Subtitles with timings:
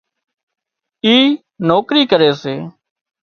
[1.05, 1.15] اي
[1.67, 2.55] نوڪري ڪري سي